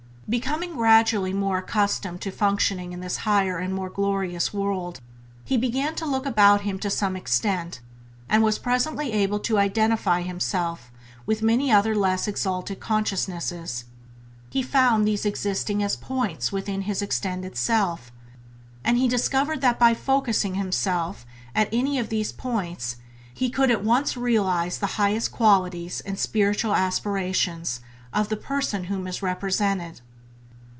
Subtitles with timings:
[0.31, 5.01] Becoming gradually more accustomed to functioning in this higher and more glorious world,
[5.43, 7.81] he began to look about him to some extent,
[8.29, 10.89] and was presently able to identify himself
[11.25, 13.83] with many other less exalted consciousnesses.
[14.49, 18.09] He found these existing as points within his extended self,
[18.85, 22.95] and he discovered that by focussing himself at any of these points
[23.33, 27.81] he could at once realize the highest qualities and spiritual aspirations
[28.13, 29.99] of the person whom is represented.